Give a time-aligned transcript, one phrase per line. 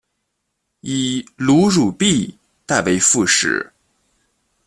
[0.79, 3.71] 以卢汝弼代为副使。